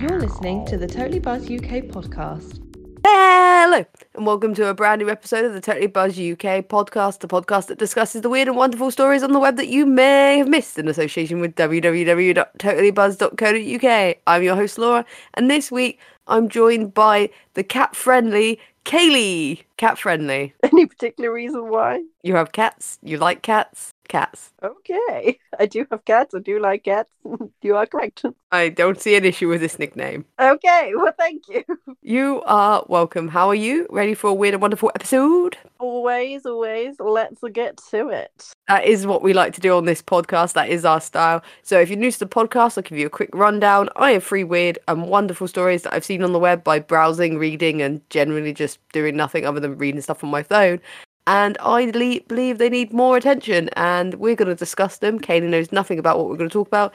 [0.00, 2.62] You're listening to the Totally Buzz UK podcast.
[3.04, 7.26] Hello, and welcome to a brand new episode of the Totally Buzz UK podcast, the
[7.26, 10.46] podcast that discusses the weird and wonderful stories on the web that you may have
[10.46, 14.16] missed in association with www.totallybuzz.co.uk.
[14.28, 19.64] I'm your host, Laura, and this week I'm joined by the cat friendly Kaylee.
[19.78, 20.54] Cat friendly.
[20.62, 22.04] Any particular reason why?
[22.22, 24.52] You have cats, you like cats, cats.
[24.62, 25.38] Okay.
[25.58, 26.34] I do have cats.
[26.34, 27.10] I do like cats.
[27.62, 28.24] you are correct.
[28.50, 30.24] I don't see an issue with this nickname.
[30.40, 30.92] Okay.
[30.94, 31.64] Well, thank you.
[32.02, 33.28] You are welcome.
[33.28, 33.86] How are you?
[33.90, 35.58] Ready for a weird and wonderful episode?
[35.78, 36.96] Always, always.
[36.98, 38.52] Let's get to it.
[38.66, 40.54] That is what we like to do on this podcast.
[40.54, 41.42] That is our style.
[41.62, 43.90] So if you're new to the podcast, I'll give you a quick rundown.
[43.96, 47.38] I have three weird and wonderful stories that I've seen on the web by browsing,
[47.38, 50.80] reading, and generally just doing nothing other than reading stuff on my phone.
[51.28, 55.20] And I le- believe they need more attention, and we're going to discuss them.
[55.20, 56.94] Kaylee knows nothing about what we're going to talk about.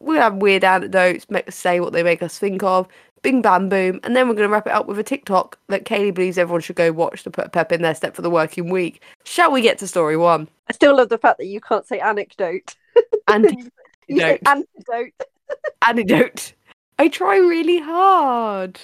[0.00, 2.88] We'll have weird anecdotes, make, say what they make us think of,
[3.20, 5.84] bing bam boom, and then we're going to wrap it up with a TikTok that
[5.84, 8.30] Kaylee believes everyone should go watch to put a pep in their step for the
[8.30, 9.02] working week.
[9.24, 10.48] Shall we get to story one?
[10.70, 12.76] I still love the fact that you can't say anecdote.
[13.28, 13.70] Anti-
[14.08, 15.12] you say antidote.
[15.86, 16.54] anecdote.
[16.98, 18.80] I try really hard.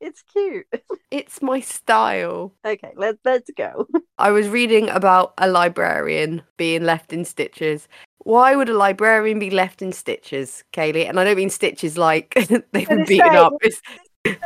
[0.00, 0.66] It's cute.
[1.12, 2.52] It's my style.
[2.64, 3.86] Okay, let's let's go.
[4.18, 7.86] I was reading about a librarian being left in stitches.
[8.18, 11.08] Why would a librarian be left in stitches, Kaylee?
[11.08, 12.34] And I don't mean stitches like
[12.72, 13.52] they've been beaten say, up.
[13.60, 13.80] It's,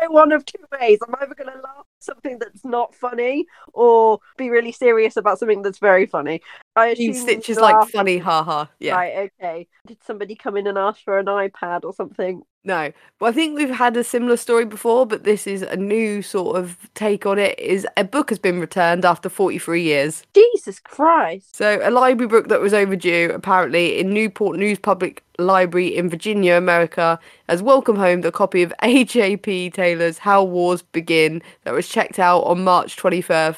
[0.09, 0.99] one of two ways.
[1.07, 5.39] I'm either going to laugh at something that's not funny, or be really serious about
[5.39, 6.43] something that's very funny.
[6.77, 8.67] I I assume stitches laugh- like funny, haha.
[8.79, 8.97] Yeah.
[8.97, 9.31] Right.
[9.41, 9.69] Okay.
[9.87, 12.43] Did somebody come in and ask for an iPad or something?
[12.63, 12.93] No.
[13.21, 16.59] Well, I think we've had a similar story before, but this is a new sort
[16.59, 17.59] of take on it.
[17.59, 20.25] Is a book has been returned after 43 years.
[20.35, 21.57] Jesus Christ.
[21.57, 26.57] So, a library book that was overdue, apparently, in Newport News Public Library in Virginia,
[26.57, 29.71] America, has welcomed home the copy of A.J.P.
[29.71, 33.57] Taylor's How Wars Begin that was checked out on March 23rd,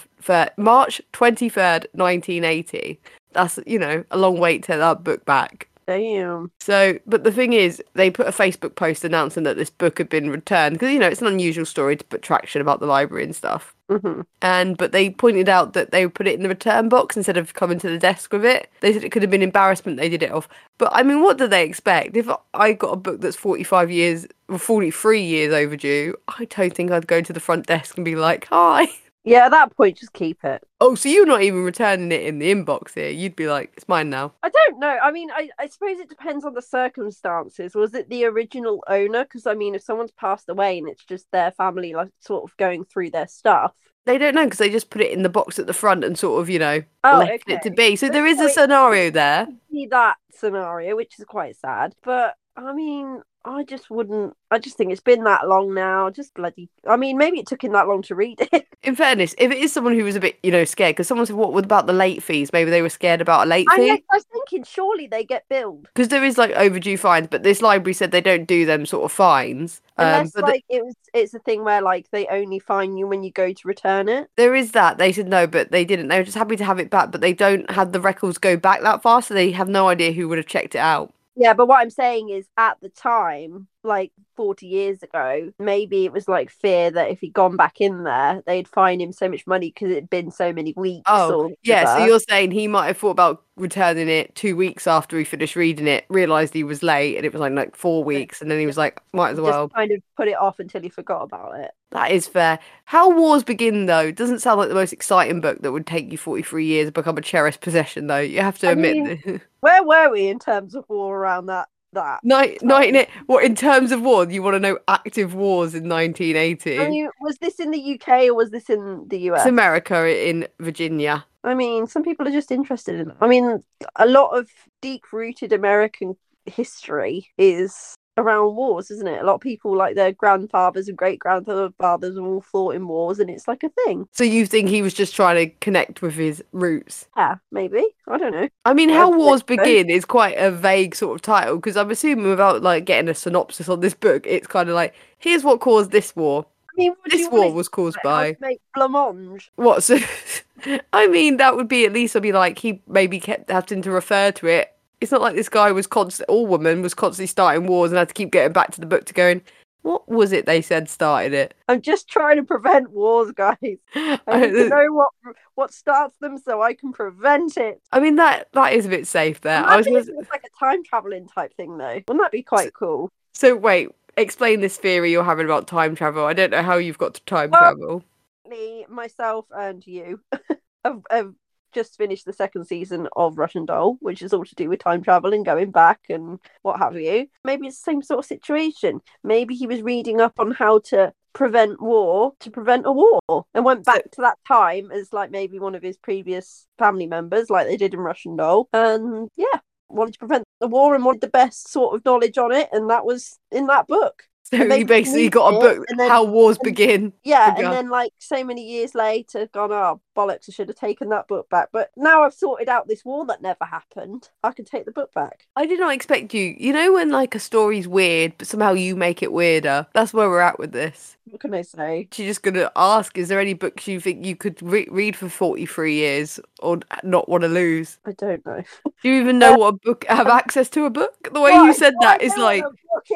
[0.56, 3.00] March 23rd, 1980.
[3.32, 5.68] That's, you know, a long wait to that book back.
[5.86, 6.52] Damn.
[6.60, 10.08] So, but the thing is, they put a Facebook post announcing that this book had
[10.08, 13.24] been returned because, you know, it's an unusual story to put traction about the library
[13.24, 16.48] and stuff hmm and but they pointed out that they would put it in the
[16.48, 18.70] return box instead of coming to the desk with it.
[18.80, 20.48] They said it could have been embarrassment they did it off.
[20.78, 22.16] But I mean, what do they expect?
[22.16, 26.90] If I got a book that's 45 years, or 43 years overdue, I don't think
[26.92, 28.88] I'd go to the front desk and be like, "Hi."
[29.24, 30.64] Yeah, at that point, just keep it.
[30.80, 33.08] Oh, so you're not even returning it in the inbox here?
[33.08, 34.98] You'd be like, "It's mine now." I don't know.
[35.00, 37.74] I mean, I, I suppose it depends on the circumstances.
[37.76, 39.22] Was it the original owner?
[39.24, 42.56] Because I mean, if someone's passed away and it's just their family, like sort of
[42.56, 43.72] going through their stuff.
[44.04, 46.18] They don't know because they just put it in the box at the front and
[46.18, 47.94] sort of, you know, Oh, left it to be.
[47.94, 49.46] So there is a scenario there.
[49.70, 51.94] See that scenario, which is quite sad.
[52.02, 54.36] But I mean, I just wouldn't.
[54.50, 56.10] I just think it's been that long now.
[56.10, 56.68] Just bloody.
[56.86, 58.66] I mean, maybe it took him that long to read it.
[58.82, 61.26] In fairness, if it is someone who was a bit, you know, scared, because someone
[61.26, 63.90] said, "What about the late fees?" Maybe they were scared about a late I, fee.
[63.90, 65.88] I was thinking, surely they get billed.
[65.94, 69.04] because there is like overdue fines, but this library said they don't do them sort
[69.04, 69.80] of fines.
[69.98, 73.06] Um, Unless th- like it was, it's a thing where like they only fine you
[73.06, 74.30] when you go to return it.
[74.36, 74.98] there is that.
[74.98, 76.08] They said no, but they didn't.
[76.08, 78.56] They were just happy to have it back, but they don't have the records go
[78.56, 81.12] back that far, so they have no idea who would have checked it out.
[81.36, 86.12] Yeah, but what I'm saying is at the time, like 40 years ago, maybe it
[86.12, 89.46] was like fear that if he'd gone back in there, they'd fine him so much
[89.46, 91.04] money because it'd been so many weeks.
[91.06, 94.86] Oh, or Yeah, so you're saying he might have thought about returning it two weeks
[94.86, 98.02] after he finished reading it, realised he was late, and it was like like four
[98.04, 100.58] weeks, and then he was like, might as well just kind of put it off
[100.58, 101.70] until he forgot about it.
[101.90, 102.58] That is fair.
[102.86, 106.16] How Wars Begin, though, doesn't sound like the most exciting book that would take you
[106.16, 108.18] 43 years to become a cherished possession, though.
[108.18, 109.26] You have to I admit.
[109.26, 111.68] mean, Where were we in terms of war around that?
[111.94, 113.10] That Night, night, in it.
[113.26, 114.24] What in terms of war?
[114.24, 116.78] You want to know active wars in 1980?
[116.80, 119.40] I mean, was this in the UK or was this in the US?
[119.40, 121.24] it's America in Virginia.
[121.44, 123.16] I mean, some people are just interested in it.
[123.20, 123.62] I mean,
[123.96, 124.48] a lot of
[124.80, 126.16] deep rooted American
[126.46, 129.22] history is around wars, isn't it?
[129.22, 133.30] A lot of people, like their grandfathers and great grandfathers, all fought in wars, and
[133.30, 134.06] it's like a thing.
[134.12, 137.06] So you think he was just trying to connect with his roots?
[137.16, 137.84] Yeah, maybe.
[138.08, 138.48] I don't know.
[138.64, 139.46] I mean, How Wars so.
[139.46, 143.14] Begin is quite a vague sort of title because I'm assuming without like getting a
[143.14, 146.46] synopsis on this book, it's kind of like here's what caused this war.
[146.70, 149.50] I mean, what This war was caused by make blancmange.
[149.56, 149.82] what?
[149.82, 149.98] So,
[150.92, 153.90] I mean, that would be at least I'd be like he maybe kept having to
[153.90, 154.71] refer to it.
[155.02, 158.08] It's not like this guy was constant, all woman was constantly starting wars and had
[158.08, 159.42] to keep getting back to the book to going.
[159.82, 161.54] What was it they said started it?
[161.68, 163.56] I'm just trying to prevent wars, guys.
[163.96, 165.08] I need to know what
[165.56, 167.82] what starts them so I can prevent it.
[167.90, 169.64] I mean that that is a bit safe there.
[169.64, 171.94] I was Imagine gonna, like a time traveling type thing, though.
[172.06, 173.10] Wouldn't that be quite cool?
[173.34, 176.24] so wait, explain this theory you're having about time travel.
[176.26, 178.04] I don't know how you've got to time Well- travel.
[178.48, 180.20] Me, myself, and you
[180.84, 181.32] have, have
[181.72, 185.02] just finished the second season of Russian Doll, which is all to do with time
[185.02, 187.26] travel and going back and what have you.
[187.44, 189.00] Maybe it's the same sort of situation.
[189.24, 193.20] Maybe he was reading up on how to prevent war to prevent a war
[193.54, 197.48] and went back to that time as like maybe one of his previous family members
[197.48, 199.46] like they did in Russian Doll and yeah
[199.88, 202.90] wanted to prevent the war and wanted the best sort of knowledge on it and
[202.90, 206.58] that was in that book So you basically got a book and then- how wars
[206.62, 207.14] begin.
[207.24, 207.64] yeah, Yeah.
[207.64, 211.28] and then like so many years later, gone, oh bollocks, I should have taken that
[211.28, 211.68] book back.
[211.72, 214.28] But now I've sorted out this war that never happened.
[214.42, 215.46] I can take the book back.
[215.56, 216.54] I did not expect you.
[216.58, 219.86] You know when like a story's weird, but somehow you make it weirder.
[219.92, 221.16] That's where we're at with this.
[221.30, 222.08] What can I say?
[222.12, 225.28] She's just gonna ask: Is there any books you think you could re- read for
[225.28, 227.98] forty-three years or not want to lose?
[228.04, 228.62] I don't know.
[229.02, 230.04] Do you even know what a book?
[230.08, 231.28] Have access to a book?
[231.32, 232.64] The way Well, you said that is like.
[232.64, 233.14] what a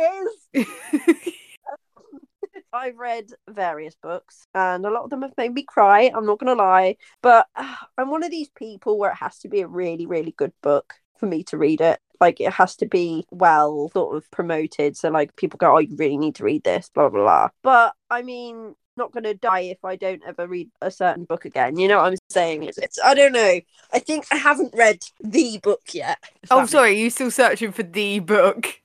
[0.54, 1.32] book is.
[2.76, 6.10] I've read various books and a lot of them have made me cry.
[6.14, 6.96] I'm not going to lie.
[7.22, 10.32] But uh, I'm one of these people where it has to be a really, really
[10.32, 11.98] good book for me to read it.
[12.20, 14.96] Like it has to be well sort of promoted.
[14.96, 17.48] So, like, people go, oh, you really need to read this, blah, blah, blah.
[17.62, 21.44] But I mean, not going to die if I don't ever read a certain book
[21.44, 21.78] again.
[21.78, 22.62] You know what I'm saying?
[22.62, 23.60] It's, it's I don't know.
[23.92, 26.18] I think I haven't read the book yet.
[26.50, 26.98] oh, sorry.
[26.98, 28.80] You still searching for the book?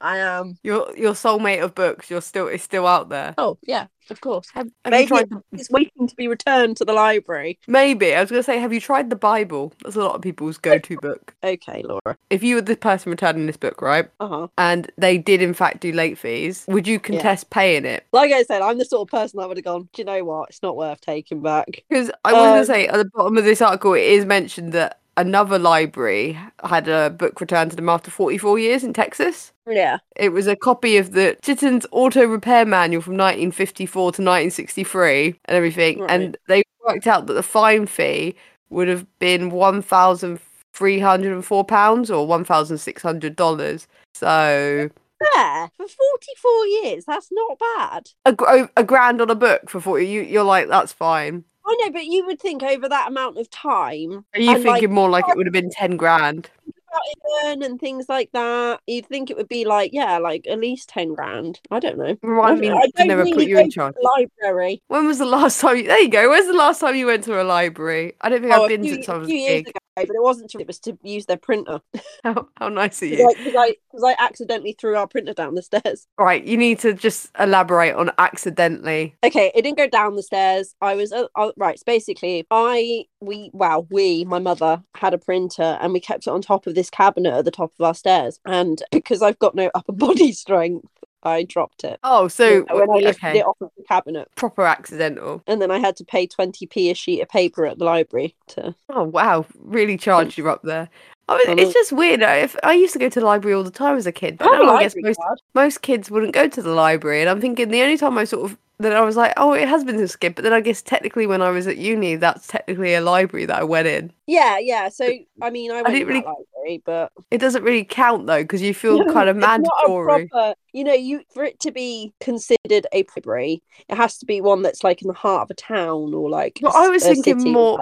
[0.00, 0.58] I am.
[0.62, 2.10] Your your soulmate of books.
[2.10, 3.34] You're still is still out there.
[3.38, 4.48] Oh, yeah, of course.
[4.54, 7.58] Have, have you Maybe tried the, It's waiting to be returned to the library.
[7.68, 9.72] maybe I was gonna say, have you tried the Bible?
[9.84, 11.34] That's a lot of people's go-to book.
[11.44, 12.16] Okay, Laura.
[12.30, 14.48] If you were the person returning this book, right, Uh huh.
[14.58, 18.04] and they did in fact do late fees, would you contest paying it?
[18.12, 19.88] Like I said, I'm the sort of person that would have gone.
[19.92, 20.48] Do you know what?
[20.50, 21.84] It's not worth taking back.
[21.88, 24.72] Because I was gonna Um, say at the bottom of this article, it is mentioned
[24.72, 29.52] that another library had a book returned to them after 44 years in Texas.
[29.66, 29.98] Yeah.
[30.16, 35.56] It was a copy of the Chilton's Auto Repair Manual from 1954 to 1963 and
[35.56, 36.00] everything.
[36.00, 36.10] Right.
[36.10, 38.34] And they worked out that the fine fee
[38.70, 43.86] would have been £1,304 or $1,600.
[44.14, 44.90] So
[45.34, 45.68] Yeah.
[45.76, 48.10] For 44 years, that's not bad.
[48.26, 51.44] a, a grand on a book for 40 you, You're like, that's fine.
[51.64, 54.80] I know, but you would think over that amount of time, Are you And, like,
[54.80, 56.50] thinking more like it would have been 10 grand?
[56.92, 60.88] about and things like that, you'd think it would be like, yeah, like at least
[60.90, 61.60] 10 grand.
[61.70, 62.16] I don't know.
[62.22, 63.94] Remind me to never really put you in charge.
[64.02, 64.82] library.
[64.88, 65.78] When was the last time?
[65.78, 66.28] You, there you go.
[66.28, 68.14] When's the last time you went to a library?
[68.20, 69.72] I don't think Oh, I've been few, since I was a years kid.
[69.94, 71.80] But it wasn't to, it was to use their printer.
[72.24, 73.58] How, how nice of Because you.
[73.58, 76.06] I, 'cause I, I accidentally threw our printer down the stairs.
[76.18, 79.16] Right, you need to just elaborate on accidentally.
[79.24, 80.74] Okay, it didn't go down the stairs.
[80.80, 81.78] I was uh, uh, right.
[81.78, 86.30] So basically, I we wow we my mother had a printer and we kept it
[86.30, 88.38] on top of this cabinet at the top of our stairs.
[88.46, 90.86] And because I've got no upper body strength,
[91.22, 92.00] I dropped it.
[92.02, 95.42] Oh, so when I lifted okay, it off of the cabinet, proper accidental.
[95.46, 98.34] and then I had to pay twenty p a sheet of paper at the library
[98.48, 98.74] to.
[98.88, 100.88] Oh wow, really charged you up there.
[101.28, 102.22] I mean, it's just weird.
[102.22, 104.38] uh, If I used to go to the library all the time as a kid,
[104.38, 105.20] but I now I guess most
[105.54, 107.20] most kids wouldn't go to the library.
[107.20, 109.66] And I'm thinking the only time I sort of that I was like, oh, it
[109.68, 110.34] has been a skip.
[110.36, 113.58] But then I guess technically when I was at uni, that's technically a library that
[113.58, 114.12] I went in.
[114.26, 114.88] Yeah, yeah.
[114.88, 118.62] So I mean, I went didn't really- library, but It doesn't really count though because
[118.62, 120.28] you feel kind of It's not a mandatory.
[120.28, 124.40] proper- you know, you for it to be considered a library, it has to be
[124.40, 126.58] one that's like in the heart of a town or like.
[126.62, 127.78] Well, I was thinking more-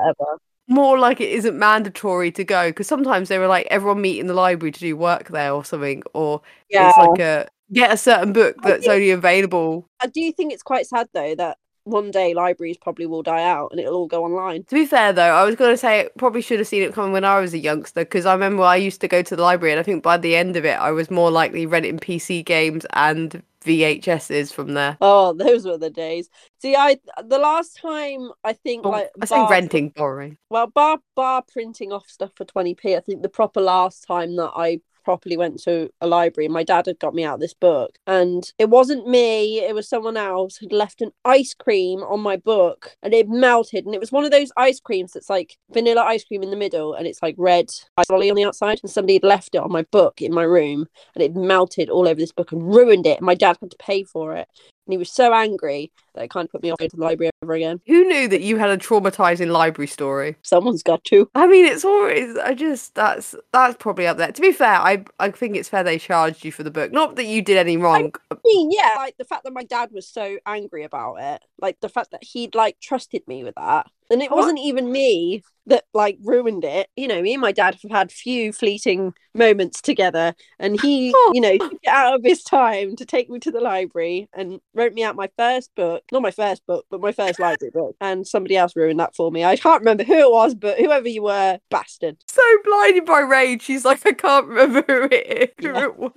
[0.69, 4.29] more like it isn't mandatory to go because sometimes they were like everyone meet in
[4.29, 7.97] the library to do work there or something or Yeah, it's like a get a
[7.97, 12.11] certain book that's think- only available I do think it's quite sad though that one
[12.11, 14.65] day libraries probably will die out and it'll all go online.
[14.65, 17.11] to be fair though i was going to say probably should have seen it coming
[17.13, 19.73] when i was a youngster because i remember i used to go to the library
[19.73, 22.85] and i think by the end of it i was more likely renting pc games
[22.93, 26.29] and vhs's from there Oh, those were the days.
[26.63, 30.67] See, I the last time I think Oh, like i say bar- renting borrowing Well,
[30.67, 32.97] bar bar printing off stuff for twenty p.
[32.97, 36.63] I think the proper last time that I properly went to a library, and my
[36.65, 40.57] dad had got me out this book, and it wasn't me; it was someone else
[40.57, 44.13] who had left an ice cream on my book, and it melted, and it was
[44.13, 47.23] one of those ice creams that's like vanilla ice cream in the middle, and it's
[47.23, 50.21] like red ice lolly on the outside, and somebody had left it on my book
[50.23, 53.19] in my room, and it melted all over this book and ruined it.
[53.19, 54.49] And my dad had to pay for it.
[54.87, 57.03] And he was so angry that it kind of put me off going to the
[57.03, 57.81] library ever again.
[57.87, 61.31] who knew that you had a traumatizing library story Someone's got to.
[61.35, 62.37] I mean, it's always.
[62.39, 64.33] I just that's that's probably up there.
[64.33, 66.93] To be fair, I I think it's fair they charged you for the book.
[66.93, 68.13] Not that you did any wrong.
[68.31, 71.81] I mean, yeah, like the fact that my dad was so angry about it, like
[71.81, 74.39] the fact that he'd like trusted me with that, And it What?
[74.39, 76.89] wasn't even me that like ruined it.
[76.97, 81.31] You know, me and my dad have had few fleeting moments together, and he, Oh.
[81.33, 84.59] you know, took it out of his time to take me to the library and
[84.75, 86.03] wrote me out my first book.
[86.11, 87.95] Not my first book, but my first library book.
[88.01, 89.45] And somebody else ruined that for me.
[89.45, 92.17] I can't remember who it was, but whoever you were, bastard.
[92.27, 95.85] So blinded by rage, she's like, I can't remember who it, who Yeah.
[95.85, 96.13] it was.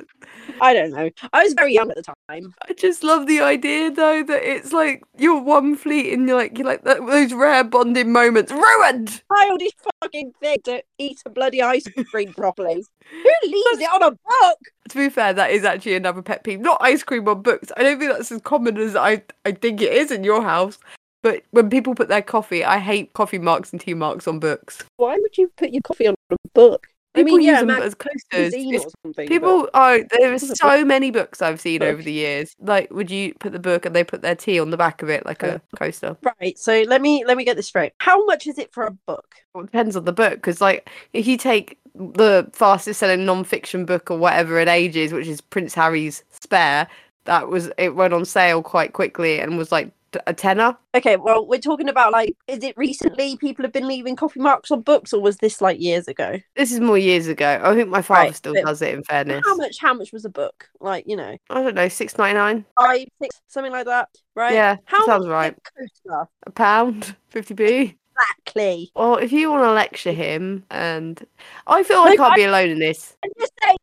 [0.62, 1.10] I don't know.
[1.32, 2.54] I was very young at the time.
[2.68, 6.58] I just love the idea though that it's like you're one fleet and you're like
[6.58, 9.22] you're like that, those rare bonding moments ruined.
[9.32, 9.72] Childish
[10.02, 12.86] fucking thing to eat a bloody ice cream properly.
[13.12, 14.60] Who leaves it on a book?
[14.90, 16.62] To be fair, that is actually another pet peeve.
[16.62, 17.72] Not ice cream on books.
[17.76, 20.80] I don't think that's as common as I I think it is in your house.
[21.22, 24.84] But when people put their coffee, I hate coffee marks and tea marks on books.
[24.98, 26.88] Why would you put your coffee on a book?
[27.14, 28.22] People I mean, use yeah, them Mac as coasters.
[28.52, 29.28] cuisine It's- or something.
[29.28, 31.90] but- People are there are so many books I've seen book.
[31.90, 32.56] over the years.
[32.60, 35.10] Like, would you put the book and they put their tea on the back of
[35.10, 36.18] it like a coaster?
[36.42, 36.58] Right.
[36.58, 37.94] So let me let me get this straight.
[38.00, 39.36] How much is it for a book?
[39.54, 43.86] Well, it depends on the book because, like, if you take the fastest selling non-fiction
[43.86, 46.88] book or whatever in ages, which is Prince Harry's Spare,
[47.26, 49.92] that was it went on sale quite quickly and was like
[50.28, 50.78] a tenner.
[50.96, 51.16] Okay.
[51.18, 54.82] Well, we're talking about like, is it recently people have been leaving coffee marks on
[54.82, 56.40] books, or was this like years ago?
[56.56, 57.60] This is more years ago.
[57.64, 58.94] I think my father Right, still does it.
[58.94, 59.78] In fairness, How much?
[59.80, 60.70] How much was a book?
[60.80, 64.10] Like, you know, I don't know, six ninety nine, five, six, something like that.
[64.36, 64.54] Right.
[64.54, 65.58] Yeah, How sounds much right.
[66.46, 67.98] a pound, fifty p.
[68.16, 68.92] Exactly.
[68.96, 71.20] Well, if you want to lecture him, and
[71.66, 73.18] I feel I Like, can't I- be alone in this.
[73.24, 73.78] And just say, like,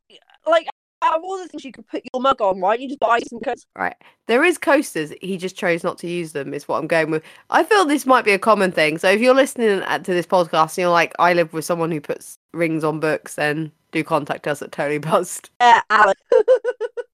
[1.03, 3.01] out of all the things you could put your mug on, why don't you just
[3.01, 3.67] buy some coasters?
[3.77, 3.97] Right.
[4.27, 5.13] There is coasters.
[5.21, 7.23] He just chose not to use them, is what I'm going with.
[7.51, 8.99] I feel this might be a common thing.
[8.99, 12.01] So if you're listening to this podcast and you're like, I live with someone who
[12.01, 15.51] puts rings on books, then do contact us at Totally Buzzed.
[15.61, 16.15] Uh, yeah, Alan.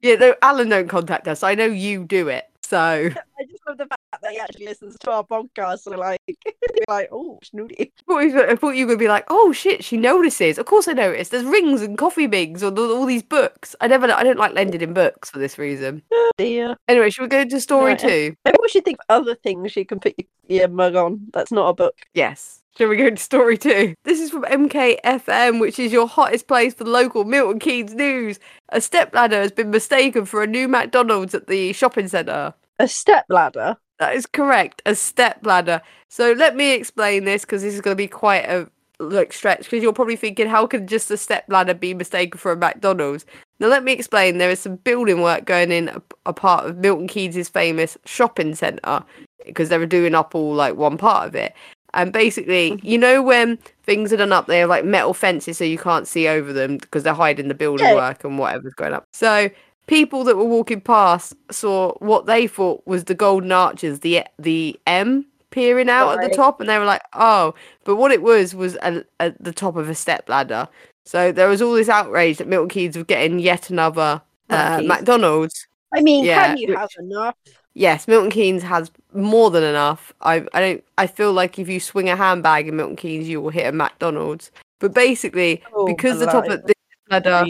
[0.02, 1.42] Yeah, no, Alan don't contact us.
[1.42, 2.44] I know you do it.
[2.66, 5.80] So I just love the fact that he actually listens to our podcast.
[5.80, 6.18] So like,
[6.88, 7.92] like, oh, snooty.
[8.08, 10.58] I thought you- I thought you were be like, oh shit, she notices.
[10.58, 11.30] Of course I noticed.
[11.30, 13.76] There's rings and coffee mugs on all, all these books.
[13.80, 16.02] I never, I don't like lending in books for this reason.
[16.12, 16.76] Oh, dear.
[16.88, 17.98] Anyway, should we go to story Right.
[17.98, 18.36] two?
[18.44, 21.28] Maybe we should think of other things you can put your, your mug on.
[21.32, 21.94] That's not a book.
[22.14, 22.62] Yes.
[22.76, 23.94] Shall we go to story two?
[24.04, 28.38] This is from MKFM, which is your hottest place for the local Milton Keynes news.
[28.68, 32.52] A stepladder has been mistaken for a new McDonald's at the shopping centre.
[32.78, 33.78] A step ladder.
[33.98, 35.80] That is correct, a stepladder.
[36.10, 38.68] So let me explain this because this is going to be quite a
[38.98, 42.56] like stretch because you're probably thinking, how can just a stepladder be mistaken for a
[42.56, 43.24] McDonald's?
[43.58, 44.36] Now let me explain.
[44.36, 48.54] There is some building work going in a, a part of Milton Keynes' famous shopping
[48.54, 49.02] centre
[49.46, 51.54] because they were doing up all like one part of it.
[51.96, 55.64] And basically, you know when things are done up, they have like metal fences so
[55.64, 57.94] you can't see over them because they're hiding the building Yeah.
[57.94, 59.04] work and whatever's going up.
[59.12, 59.50] So
[59.88, 64.78] people that were walking past saw what they thought was the golden arches, the the
[64.86, 68.54] M peering out at the top, and they were like, "Oh!" But what it was
[68.54, 69.06] was at
[69.40, 70.68] the top of a step ladder.
[71.06, 75.66] So there was all this outrage that Milton Keynes were getting yet another uh, McDonald's.
[75.94, 77.36] I mean, Yeah, can you which- have enough?
[77.78, 80.10] Yes, Milton Keynes has more than enough.
[80.22, 80.84] I I don't.
[80.96, 83.72] I feel like if you swing a handbag in Milton Keynes, you will hit a
[83.72, 84.50] McDonald's.
[84.78, 86.74] But basically, Oh, because the top of this
[87.10, 87.44] ladder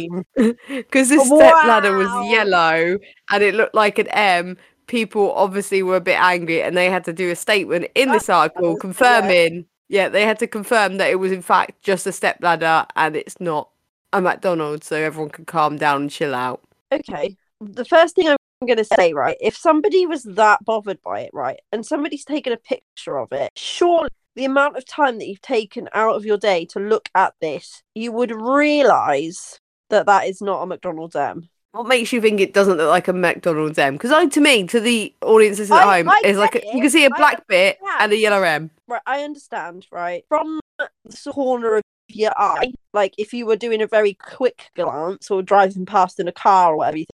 [0.69, 2.99] because this oh, step ladder was yellow
[3.31, 4.57] and it looked like an M,
[4.89, 8.29] people obviously were a bit angry and they had to do a statement in this
[8.41, 12.39] article confirming, yeah, they had to confirm that it was in fact just a step
[12.41, 13.71] ladder and it's not
[14.13, 16.63] a McDonald's, so everyone could calm down and chill out.
[16.91, 17.37] Okay.
[17.61, 21.31] The first thing I'm going to say, right, if somebody was that bothered by it,
[21.35, 25.43] right, and somebody's taken a picture of it, surely the amount of time that you've
[25.43, 29.61] taken out of your day to look at this, you would realize
[29.91, 31.49] that that is not a McDonald's M.
[31.73, 33.95] What makes you think it doesn't look like a McDonald's M?
[33.95, 36.81] Because I, to me, to the audiences at I- home, I it's like a, you
[36.81, 38.71] can see a black bit and a yellow M.
[38.89, 40.25] Right, I understand, right?
[40.29, 40.89] From the
[41.31, 45.85] corner of your eye, like if you were doing a very quick glance or driving
[45.85, 47.07] past in a car or whatever, you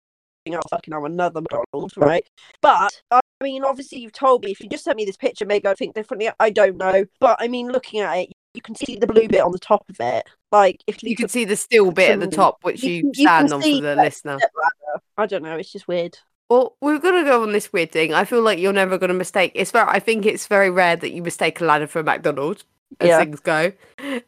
[0.51, 2.27] oh, fucking, I'm another McDonald's, right?
[2.61, 5.67] But, I mean, obviously, you've told me if you just sent me this picture, maybe
[5.69, 6.31] I'd think differently.
[6.41, 7.05] I don't know.
[7.21, 9.85] But, I mean, looking at it, you can see the blue bit on the top
[9.89, 10.25] of it.
[10.51, 13.13] Like, if You can see the steel bit at the top, which You you, can-
[13.15, 14.39] you stand on for the listener.
[15.17, 16.19] I don't know, it's just weird.
[16.51, 18.13] Well, we're gonna go on this weird thing.
[18.13, 19.53] I feel like you're never gonna mistake.
[19.55, 19.89] It's very.
[19.89, 22.67] I think it's very rare that you mistake a ladder for a McDonald's
[23.01, 23.19] as Yeah.
[23.21, 23.73] things go.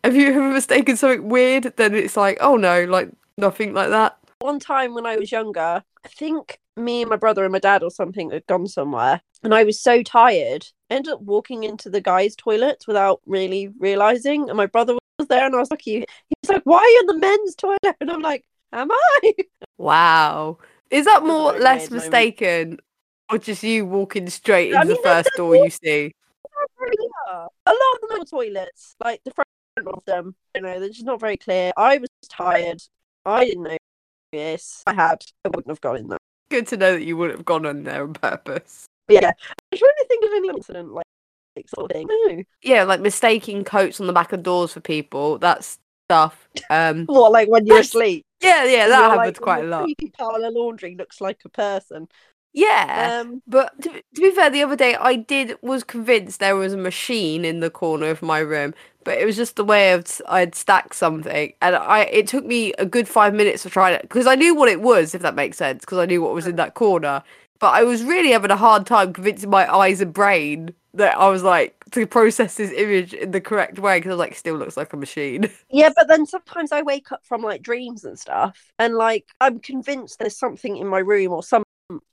[0.02, 1.74] Have you ever mistaken something weird?
[1.76, 4.16] Then it's like, oh no, like nothing like that.
[4.44, 7.82] One time when I was younger, I think me and my brother and my dad
[7.82, 11.88] or something had gone somewhere, and I was so tired, I ended up walking into
[11.88, 14.50] the guys' toilets without really realizing.
[14.50, 17.00] And my brother was there, and I was like, "He- "He's like, why are you
[17.00, 19.32] in the men's toilet?" And I'm like, "Am I?"
[19.78, 20.58] Wow.
[20.90, 22.80] Is that more very less mistaken,
[23.32, 26.14] or just you walking straight I into mean, the first door you see?
[27.66, 29.48] A lot of them are toilets, like the front
[29.86, 30.36] of them.
[30.54, 31.72] You know, they're just not very clear.
[31.78, 32.82] I was tired.
[33.24, 33.78] I didn't know
[34.36, 34.82] this.
[34.86, 35.24] I had.
[35.44, 36.18] I wouldn't have gone in there.
[36.50, 38.86] Good to know that you wouldn't have gone in there on purpose.
[39.06, 39.32] But yeah,
[39.72, 41.06] I'm trying to think of any incident like,
[41.56, 42.06] like sort of thing.
[42.08, 42.42] No.
[42.62, 45.38] Yeah, like mistaking coats on the back of doors for people.
[45.38, 46.48] That's stuff.
[46.70, 48.24] Um, What, like when you're asleep?
[48.40, 49.88] yeah, yeah, that happens like, quite a "Oh, lot.
[50.18, 52.08] Pile of laundry looks like a person.
[52.54, 53.20] Yeah.
[53.22, 56.72] Um, But to, to be fair, the other day I did was convinced there was
[56.72, 60.06] a machine in the corner of my room, but it was just the way of
[60.28, 64.02] I'd stacked something, and I it took me a good five minutes to try it
[64.02, 66.46] because I knew what it was, if that makes sense, because I knew what was
[66.46, 67.22] in that corner.
[67.58, 71.28] But I was really having a hard time convincing my eyes and brain that I
[71.28, 74.56] was like to process this image in the correct way because I was like, still
[74.56, 75.50] looks like a machine.
[75.70, 79.58] yeah, but then sometimes I wake up from like dreams and stuff, and like I'm
[79.60, 81.63] convinced there's something in my room or some,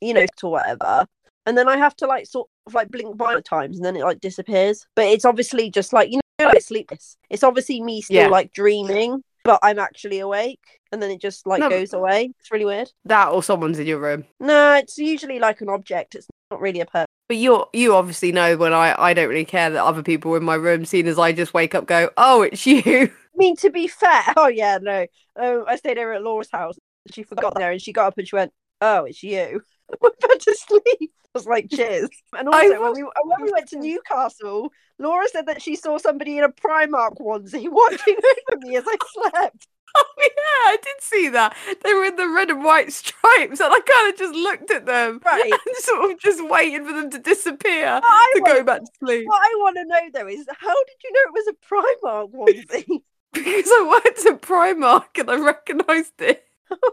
[0.01, 1.05] you know, or whatever.
[1.45, 3.95] And then I have to like sort of like blink by the times, and then
[3.95, 4.85] it like disappears.
[4.95, 7.17] But it's obviously just like you know, like sleepless.
[7.29, 8.27] It's obviously me still Yeah.
[8.27, 10.59] like dreaming, but I'm actually awake,
[10.91, 12.31] and then it just like No, goes away.
[12.39, 12.91] It's really weird.
[13.05, 14.25] that or someone's in your room.
[14.39, 16.15] No, it's usually like an object.
[16.15, 17.07] It's not really a person.
[17.27, 20.37] But you you obviously know when I I don't really care that other people are
[20.37, 22.81] in my room, seeing as I just wake up, go, oh, it's you.
[22.85, 25.07] I mean, to be fair, oh yeah, no.
[25.37, 26.75] Um, I stayed over at Laura's house.
[27.11, 28.51] She forgot there, and she got up and she went,
[28.81, 29.61] "Oh, it's you."
[30.01, 30.83] Went back to sleep.
[31.01, 35.45] I was like, "Cheers." And also, when we when we went to Newcastle, Laura said
[35.47, 39.67] that she saw somebody in a Primark onesie watching over me as I slept.
[39.93, 41.53] Oh yeah, I did see that.
[41.83, 44.85] They were in the red and white stripes, and I kind of just looked at
[44.85, 45.51] them Right.
[45.51, 49.27] and sort of just waited for them to disappear I to go back to sleep.
[49.27, 52.31] What I want to know though is, how did you know it was a Primark
[52.31, 53.01] onesie?
[53.33, 56.45] Because I worked at Primark and I recognised it.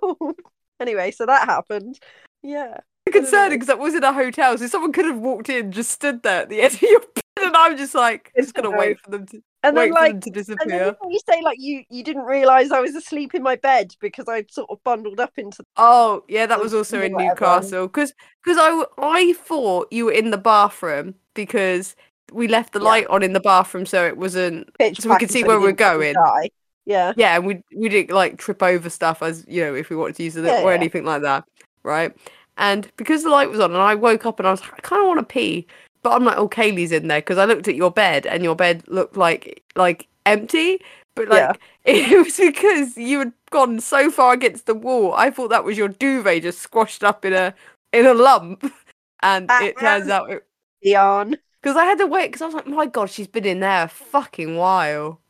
[0.03, 0.35] Oh.
[0.81, 1.99] Anyway, so that happened.
[2.43, 2.79] Yeah.
[3.11, 6.23] Concerning because I was in a hotel, so someone could have walked in, just stood
[6.23, 9.11] there at the end of your bed, and I'm just like, just gonna wait for
[9.11, 10.97] them to And wait then for like them to And then disappear.
[11.09, 14.51] you say like you you didn't realise I was asleep in my bed because I'd
[14.53, 17.31] sort of bundled up into Oh yeah, that was also in whatever.
[17.31, 18.13] Newcastle because
[18.45, 21.97] because I I thought you were in the bathroom because
[22.31, 22.85] we left the Yeah.
[22.85, 25.73] light on in the bathroom so it wasn't pitch So we could see where we're
[25.73, 26.13] going.
[26.13, 26.51] die.
[26.89, 27.13] Yeah.
[27.17, 30.17] yeah and we we didn't like trip over stuff as you know if we wanted
[30.17, 30.77] to use it Yeah, or yeah.
[30.79, 31.45] anything like that
[31.83, 32.17] right
[32.57, 35.03] and because the light was on and I woke up and I was I kind
[35.03, 35.67] of want to pee
[36.03, 38.57] but I'm like oh Kaylee's in there because I looked at your bed and your
[38.57, 40.81] bed looked like like empty
[41.15, 41.49] but Yeah.
[41.49, 45.65] like it was because you had gone so far against the wall I thought that
[45.65, 47.53] was your duvet just squashed up in a
[47.93, 48.65] in a lump
[49.23, 50.47] and Ah, it turns out it
[50.83, 51.37] Dion.
[51.61, 53.85] because I had to wait because I was like my god she's been in there
[53.85, 55.21] a fucking while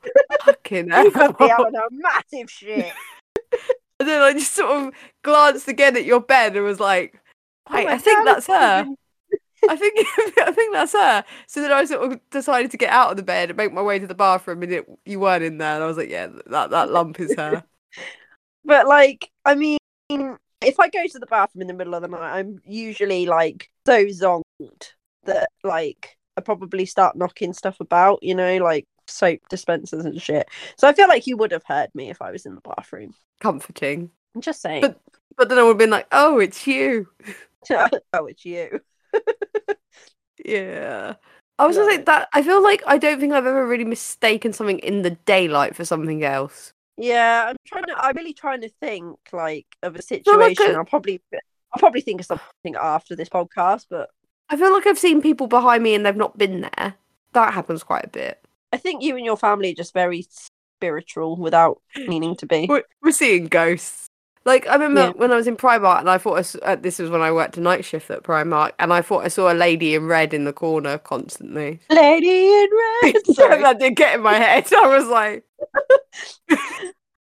[0.49, 2.93] fucking hell Dion, a massive shit.
[4.01, 7.21] And then I just sort of glanced again at your bed and was like,
[7.69, 8.87] Oh wait, my I think God, that's her.
[9.69, 9.99] I think
[10.39, 11.25] I think that's her.
[11.49, 13.83] So then I sort of decided to get out of the bed and make my
[13.83, 15.75] way to the bathroom and it, you weren't in there.
[15.75, 17.65] And I was like, yeah, that, that lump is her.
[18.65, 19.79] But like, I mean,
[20.61, 23.69] if I go to the bathroom in the middle of the night, I'm usually like
[23.87, 24.93] so zonked
[25.25, 30.49] that like I probably start knocking stuff about, you know, like soap dispensers and shit.
[30.77, 33.15] So I feel like you would have heard me if I was in the bathroom.
[33.41, 34.11] Comforting.
[34.35, 34.83] I'm just saying.
[34.83, 35.01] But-
[35.37, 37.09] But then I would have been like, oh, it's you.
[37.71, 38.81] oh, it's you.
[40.45, 41.15] Yeah.
[41.59, 44.53] I was gonna say that I feel like I don't think I've ever really mistaken
[44.53, 46.73] something in the daylight for something else.
[46.97, 47.95] Yeah, I'm trying to.
[47.97, 50.75] I'm really trying to think like of a Well, like situation.
[50.77, 53.87] a- I'll probably, I'll probably think of something after this podcast.
[53.91, 54.09] But
[54.51, 56.95] I feel like I've seen people behind me and they've not been there.
[57.33, 58.41] That happens quite a bit.
[58.73, 60.27] I think you and your family are just very
[60.79, 62.67] spiritual without meaning to be.
[62.69, 64.07] We're, we're seeing ghosts.
[64.45, 65.11] Like I remember Yeah.
[65.11, 67.33] when I was in Primark, and I thought I s uh, this was when I
[67.33, 70.33] worked a night shift at Primark, and I thought I saw a lady in red
[70.33, 71.81] in the corner constantly.
[71.91, 72.69] Lady in
[73.03, 73.27] red.
[73.35, 73.61] Sorry.
[73.63, 74.73] that did get in my head.
[74.73, 75.45] I was like,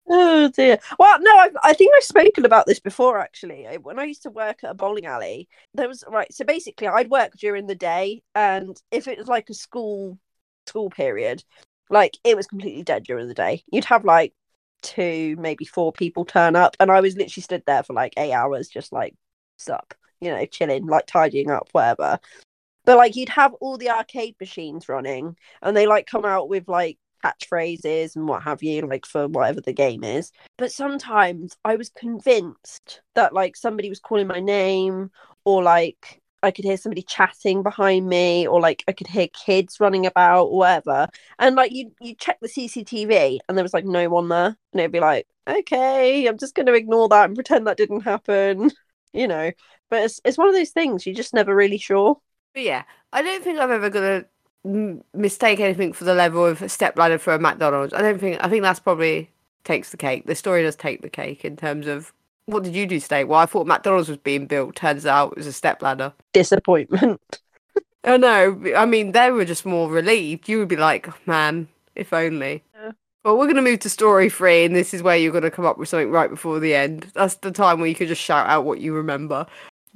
[0.08, 0.78] Oh dear.
[1.00, 3.18] Well, no, I, I think I've spoken about this before.
[3.18, 6.32] Actually, when I used to work at a bowling alley, there was right.
[6.32, 10.16] So basically, I'd work during the day, and if it was like a school
[10.66, 11.44] school period,
[11.90, 13.62] like it was completely dead during the day.
[13.70, 14.32] You'd have like
[14.82, 18.32] two, maybe four people turn up, and I was literally stood there for like eight
[18.32, 19.14] hours, just like
[19.56, 22.18] sup, you know, chilling, like tidying up, whatever.
[22.84, 26.68] But like you'd have all the arcade machines running, and they like come out with
[26.68, 30.30] like catchphrases and what have you, like for whatever the game is.
[30.56, 35.10] But sometimes I was convinced that like somebody was calling my name,
[35.44, 39.80] or like I could hear somebody chatting behind me, or like I could hear kids
[39.80, 41.08] running about, or whatever.
[41.38, 44.80] And like you, you check the CCTV, and there was like no one there, and
[44.80, 48.70] it'd be like, okay, I'm just going to ignore that and pretend that didn't happen,
[49.12, 49.50] you know.
[49.90, 52.20] But it's it's one of those things you're just never really sure.
[52.54, 54.24] but yeah, I don't think I've ever gonna
[54.64, 57.94] m- mistake anything for the level of a stepladder for a McDonald's.
[57.94, 58.42] I don't think.
[58.42, 59.30] I think that's probably
[59.64, 60.26] takes the cake.
[60.26, 62.12] The story does take the cake in terms of
[62.46, 63.24] what did you do today?
[63.24, 64.76] Well, I thought McDonald's was being built.
[64.76, 66.12] Turns out it was a stepladder.
[66.32, 67.20] Disappointment.
[68.08, 68.62] Oh no!
[68.76, 70.48] I mean, they were just more relieved.
[70.48, 72.62] You would be like, man, if only.
[72.80, 72.92] Yeah.
[73.24, 75.50] Well, we're going to move to story three, and this is where you're going to
[75.50, 77.10] come up with something right before the end.
[77.14, 79.44] That's the time where you could just shout out what you remember.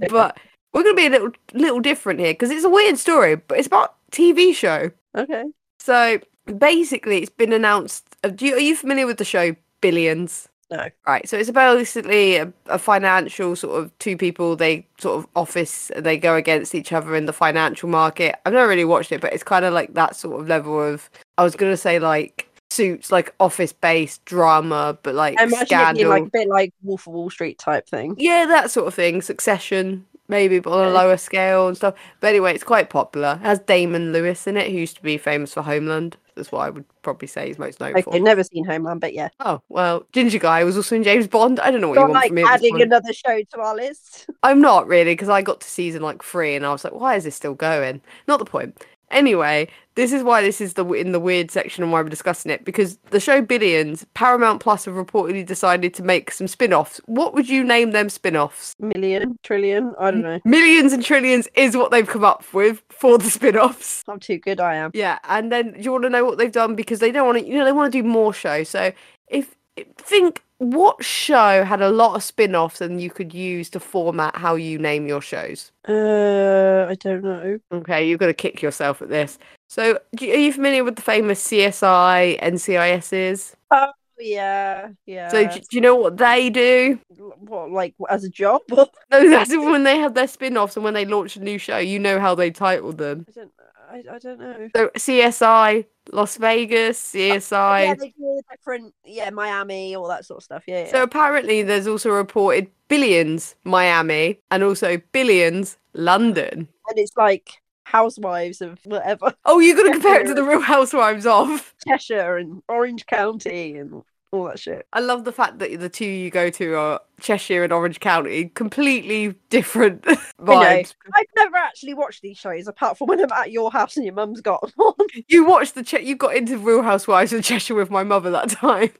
[0.09, 0.39] But
[0.73, 3.59] we're going to be a little little different here because it's a weird story, but
[3.59, 4.91] it's about TV show.
[5.17, 5.45] Okay.
[5.79, 6.19] So
[6.59, 8.17] basically, it's been announced.
[8.25, 10.49] uh, Do you, are you familiar with the show Billions?
[10.71, 10.89] No.
[11.07, 11.29] Right.
[11.29, 14.55] So it's about basically a, a financial sort of two people.
[14.55, 15.91] They sort of office.
[15.97, 18.37] They go against each other in the financial market.
[18.47, 21.11] I've never really watched it, but it's kind of like that sort of level of.
[21.39, 26.09] I was gonna say like suits, like office based drama, but like I imagine scandal.
[26.09, 28.15] like a bit like Wolf of Wall Street type thing.
[28.17, 29.23] Yeah, that sort of thing.
[29.23, 31.95] Succession, maybe, but on a lower scale and stuff.
[32.21, 33.39] But anyway, it's quite popular.
[33.43, 36.17] It has Damian Lewis in it, who used to be famous for Homeland.
[36.37, 37.99] That's what I would probably say he's most known for.
[37.99, 38.21] Okay, for.
[38.25, 39.29] never seen Homeland, but yeah.
[39.41, 41.61] Oh, well, Ginger Guy was also in James Bond.
[41.61, 42.43] I don't know what you Not want like from me.
[42.43, 42.83] at this adding point.
[42.85, 44.31] another show to our list.
[44.43, 47.17] I'm not really, because I got to season like three and I was like, why
[47.17, 48.01] is this still going?
[48.27, 48.83] Not the point.
[49.11, 52.51] Anyway, this is why this is the in the weird section and why we're discussing
[52.51, 57.01] it because the show Billions, Paramount Plus have reportedly decided to make some spin-offs.
[57.07, 58.77] What would you name them spin-offs?
[58.79, 60.41] Million, trillion, I don't know.
[60.45, 64.05] Millions and trillions is what they've come up with for the spin-offs.
[64.09, 64.91] I'm too good I am.
[64.95, 67.39] Yeah, and then do you want to know what they've done because they don't want
[67.39, 68.69] to, you know, they want to do more shows.
[68.69, 68.93] So
[69.29, 69.57] if
[69.97, 74.57] think what show had a lot of spin-offs and you could use to format how
[74.57, 75.73] you name your shows.
[75.89, 77.59] Uh, I don't know.
[77.73, 79.39] Okay, you're gonna kick yourself at this.
[79.71, 83.55] So, are you familiar with the famous CSI NCISs?
[83.71, 85.29] Oh yeah, yeah.
[85.29, 87.01] So, do, do you know what they do?
[87.39, 88.61] what, like as a job?
[88.71, 91.79] No, that's when they have their spin-offs and when they launch a new show.
[91.79, 93.27] You know how they titled them.
[93.35, 93.51] don't.
[93.91, 94.69] I, I don't know.
[94.75, 97.85] So, CSI Las Vegas, CSI.
[97.85, 98.95] Yeah, they do all the different.
[99.05, 100.65] Yeah, Miami, all that sort of stuff.
[100.67, 100.85] Yeah.
[100.85, 100.91] yeah.
[100.91, 106.69] So apparently, there's also reported billions Miami and also billions London.
[106.89, 111.27] and it's like housewives of whatever Oh, you're gonna compare it to the Real Housewives
[111.27, 111.75] of.
[111.87, 114.87] Cheshire and Orange County and all that shit.
[114.93, 118.47] I love the fact that the two you go to are Cheshire and Orange County,
[118.55, 120.03] completely different
[120.41, 120.95] vibes.
[121.15, 124.15] I've never actually watched these shows apart from when I'm at your house and your
[124.15, 124.95] mum's got them on.
[125.29, 128.51] You watched the che- you got into Real Housewives of Cheshire with my mother that
[128.51, 128.91] time.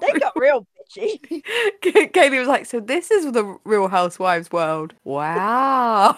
[0.00, 1.42] they got real bitchy.
[2.12, 6.16] Katie was like, "So this is the Real Housewives world." Wow.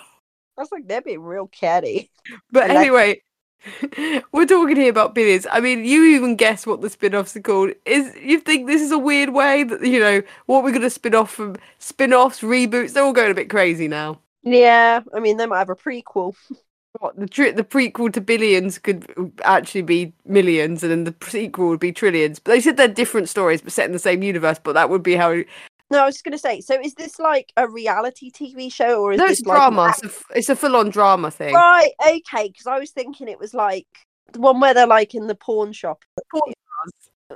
[0.58, 2.10] I was like, they're being real catty.
[2.52, 3.22] But like- anyway,
[4.32, 5.46] we're talking here about billions.
[5.50, 7.72] I mean, you even guess what the spin-offs are called.
[7.84, 11.14] Is you think this is a weird way that you know what we're gonna spin
[11.14, 12.92] off from spin-offs, reboots?
[12.92, 14.20] They're all going a bit crazy now.
[14.42, 16.34] Yeah, I mean, they might have a prequel.
[16.98, 19.06] What the tri- the prequel to Billions could
[19.44, 22.40] actually be millions, and then the sequel would be trillions.
[22.40, 24.58] But they said they're different stories, but set in the same universe.
[24.60, 25.42] But that would be how.
[25.90, 26.60] No, I was just gonna say.
[26.60, 29.88] So, is this like a reality TV show, or is No, this it's like drama.
[29.90, 31.54] It's a, f- it's a full-on drama thing.
[31.54, 31.90] Right.
[32.06, 32.48] Okay.
[32.48, 33.86] Because I was thinking it was like
[34.32, 36.04] the one where they're like in the pawn shop.
[36.30, 36.52] Porn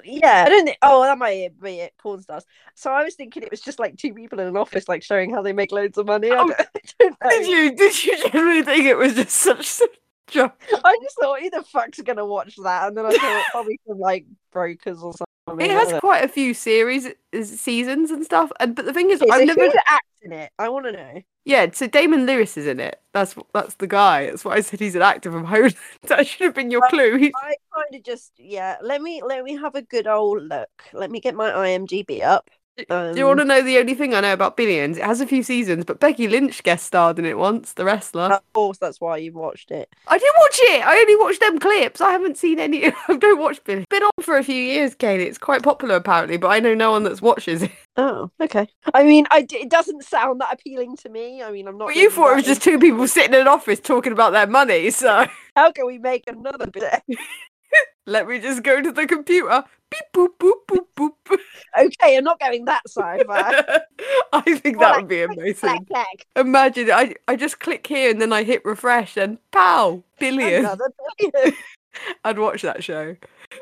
[0.04, 0.78] Yeah, I don't think.
[0.82, 1.94] Oh, that might be it.
[1.98, 2.44] Porn stars.
[2.74, 5.30] So I was thinking it was just like two people in an office, like showing
[5.32, 6.30] how they make loads of money.
[6.30, 7.30] I Oh, don't, I don't.
[7.30, 7.76] Did you?
[7.76, 9.80] Did you generally think it was just such?
[10.36, 12.88] I just thought, who the fuck's gonna watch that?
[12.88, 15.23] And then I thought probably some like brokers or something.
[15.46, 16.00] It I has don't know.
[16.00, 17.06] quite a few series,
[17.42, 18.50] seasons and stuff.
[18.60, 19.66] And but the thing is, I've never.
[19.88, 20.50] acts in it?
[20.58, 21.20] I want to know.
[21.44, 22.98] Yeah, so Damian Lewis is in it.
[23.12, 24.26] That's that's the guy.
[24.30, 25.76] That's why I said he's an actor from Homeland.
[26.04, 27.16] that should have been your Uh, clue.
[27.18, 28.76] He's- I kind of just yeah.
[28.82, 30.70] Let me let me have a good old look.
[30.94, 32.48] Let me get my IMDb up.
[32.90, 34.98] Um, Do you want to know the only thing I know about Billions?
[34.98, 38.32] It has a few seasons, but Becky Lynch guest starred in it once, the wrestler.
[38.32, 39.88] Of course, that's why you've watched it.
[40.08, 40.84] I didn't watch it.
[40.84, 42.00] I only watched them clips.
[42.00, 42.86] I haven't seen any.
[42.86, 43.84] I don't watch Billions.
[43.90, 45.22] It's been on for a few years, Katie.
[45.24, 47.70] It's quite popular apparently, but I know no one that watches it.
[47.96, 48.66] Oh, okay.
[48.92, 51.44] I mean, I d- it doesn't sound that appealing to me.
[51.44, 51.94] I mean, I'm not.
[51.94, 54.90] You thought it was just two people sitting in an office talking about their money,
[54.90, 57.04] so How can we make another bit?
[58.06, 59.64] let me just go to the computer.
[59.90, 61.38] Beep boop boop boop boop.
[61.78, 63.80] okay, I'm not going that sci-fi.
[64.32, 65.54] I think More that like would be click, amazing.
[65.54, 66.26] clack, clack.
[66.36, 70.64] Imagine I I just click here and then I hit refresh and pow billion.
[70.64, 71.52] Another billion.
[72.24, 73.14] I'd watch that show.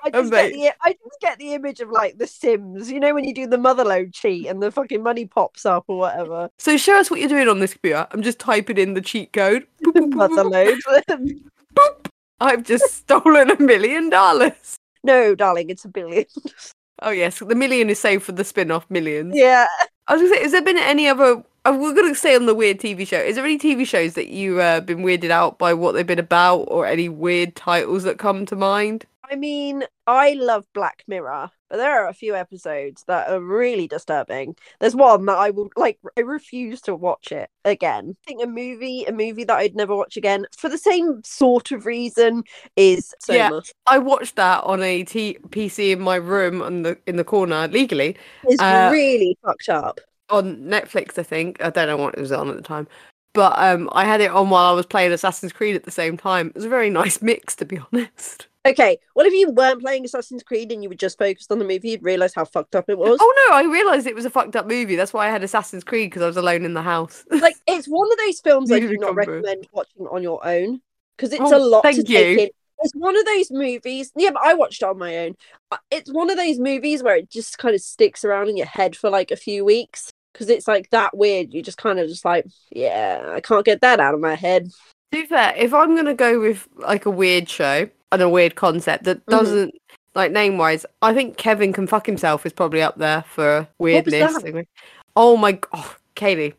[0.02, 2.90] I just get the I just get the image of like The Sims.
[2.90, 5.98] You know when you do the motherlode cheat and the fucking money pops up or
[5.98, 6.48] whatever.
[6.58, 8.06] So show us what you're doing on this computer.
[8.10, 9.66] I'm just typing in the cheat code.
[9.84, 10.78] Motherlode.
[12.42, 14.76] I've just stolen a million dollars.
[15.04, 16.24] no, darling, it's a billion.
[17.00, 19.34] Oh yes, the million is saved for the spin-off millions.
[19.36, 19.66] yeah.
[20.06, 22.54] I was gonna say, has there been any other uh, we're gonna say on the
[22.54, 23.18] weird TV show.
[23.18, 26.18] Is there any TV shows that you uh, been weirded out by what they've been
[26.18, 29.06] about, or any weird titles that come to mind?
[29.30, 33.86] I mean, I love Black Mirror, but there are a few episodes that are really
[33.88, 34.56] disturbing.
[34.80, 35.98] There's one that I will like.
[36.18, 38.16] I refuse to watch it again.
[38.26, 41.70] I think a movie, a movie that I'd never watch again for the same sort
[41.70, 42.42] of reason
[42.76, 43.50] is Yeah.
[43.86, 47.68] I watched that on a t- PC in my room on the in the corner
[47.68, 50.00] legally It's Uh, really fucked up.
[50.32, 51.18] On Netflix.
[51.18, 52.88] I think I don't know what it was on at the time,
[53.34, 56.16] but um, I had it on while I was playing Assassin's Creed at the same
[56.16, 56.48] time.
[56.48, 58.48] It was a very nice mix, to be honest.
[58.64, 61.64] Okay, what if you weren't playing Assassin's Creed and you were just focused on the
[61.64, 61.90] movie?
[61.90, 63.18] You'd realize how fucked up it was.
[63.20, 64.94] Oh no, I realised it was a fucked up movie.
[64.94, 67.24] That's why I had Assassin's Creed because I was alone in the house.
[67.30, 70.80] like it's one of those films I do not recommend watching on your own
[71.16, 72.44] because it's Oh, a lot to thank take you.
[72.44, 72.50] in.
[72.84, 74.12] It's one of those movies.
[74.16, 75.34] Yeah, but I watched it on my own.
[75.70, 78.66] Uh, It's one of those movies where it just kind of sticks around in your
[78.66, 81.52] head for like a few weeks because it's like that weird.
[81.52, 84.66] You just kind of just like, yeah, I can't get that out of my head.
[84.66, 84.72] To
[85.20, 89.04] be fair, if I'm gonna go with like a weird show and a weird concept
[89.04, 89.30] that Mhm.
[89.30, 89.74] doesn't
[90.14, 94.36] like name wise, I think Kevin can fuck himself is probably up there for weirdness.
[95.14, 96.54] Oh my god, oh, Kaylee,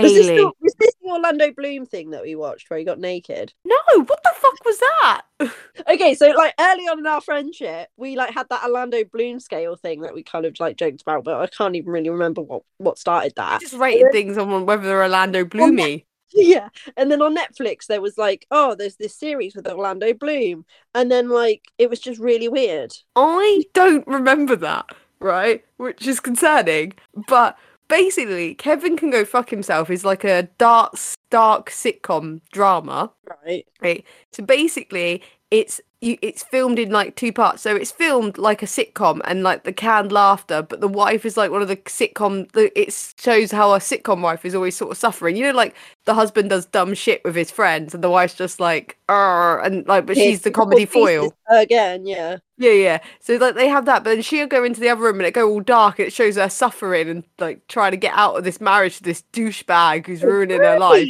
[0.00, 0.36] Was this, Kaylee.
[0.36, 3.52] the, was this the Orlando Bloom thing that we watched where he got naked?
[3.64, 5.22] No, what the fuck was that?
[5.88, 9.74] Okay, so like early on in our friendship, we like had that Orlando Bloom scale
[9.76, 12.62] thing that we kind of like joked about, but I can't even really remember what
[12.78, 13.60] what started I that.
[13.60, 16.06] just rated things on whether they're Orlando Bloomy.
[16.34, 20.64] Yeah, and then on Netflix there was like, oh, there's this series with Orlando Bloom,
[20.94, 22.92] and then like it was just really weird.
[23.16, 24.86] I don't remember that,
[25.20, 25.62] right?
[25.76, 26.94] Which is concerning.
[27.28, 27.58] But
[27.92, 30.94] basically, Kevin can go fuck himself is like a dark,
[31.30, 33.12] dark sitcom drama.
[33.44, 33.66] Right.
[33.82, 34.04] Right.
[34.32, 37.60] So basically, it's you, it's filmed in like two parts.
[37.60, 41.36] So it's filmed like a sitcom and like the canned laughter, but the wife is
[41.36, 42.50] like one of the sitcom.
[42.52, 45.36] The, it shows how a sitcom wife is always sort of suffering.
[45.36, 45.76] You know, like
[46.06, 50.06] the husband does dumb shit with his friends, and the wife's just like, and like,
[50.06, 51.34] but she's the comedy foil.
[51.50, 52.06] again.
[52.06, 52.38] Yeah.
[52.62, 52.98] Yeah, yeah.
[53.18, 55.34] So like they have that, but then she'll go into the other room and it
[55.34, 58.44] go all dark and it shows her suffering and like trying to get out of
[58.44, 61.08] this marriage to this douchebag who's ruining her life.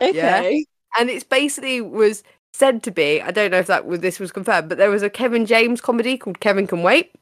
[0.00, 0.16] Really?
[0.16, 0.38] Yeah.
[0.38, 0.64] Okay.
[0.98, 2.22] And it's basically was
[2.54, 5.02] said to be, I don't know if that was this was confirmed, but there was
[5.02, 7.12] a Kevin James comedy called Kevin Can Wait,